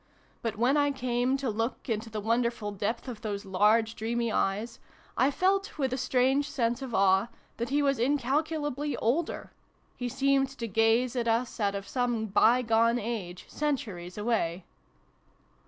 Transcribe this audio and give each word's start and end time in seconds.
163 0.41 0.41
but, 0.51 0.57
when 0.59 0.77
I 0.77 0.89
came 0.97 1.37
to 1.37 1.47
look 1.51 1.87
into 1.87 2.09
the 2.09 2.19
wonderful 2.19 2.71
depth 2.71 3.07
of 3.07 3.21
those 3.21 3.45
large 3.45 3.95
dreamy 3.95 4.31
eyes, 4.31 4.79
I 5.15 5.29
felt, 5.29 5.77
with 5.77 5.93
a 5.93 5.97
strange 5.99 6.49
sense 6.49 6.81
of 6.81 6.95
awe, 6.95 7.27
that 7.57 7.69
he 7.69 7.83
was 7.83 7.99
in 7.99 8.17
calculably 8.17 8.97
older: 8.97 9.51
he 9.95 10.09
seemed 10.09 10.49
to 10.57 10.67
gaze 10.67 11.15
at 11.15 11.27
us 11.27 11.59
out 11.59 11.75
of 11.75 11.87
some 11.87 12.25
by 12.25 12.63
gone 12.63 12.97
age, 12.97 13.45
centuries 13.47 14.17
away. 14.17 14.65